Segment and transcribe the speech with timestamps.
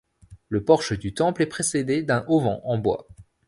[0.49, 3.07] Le porche du temple est précédé d'un auvent en bois.